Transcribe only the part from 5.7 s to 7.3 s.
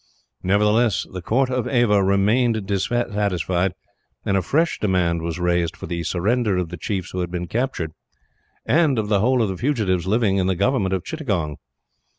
for the surrender of the chiefs who had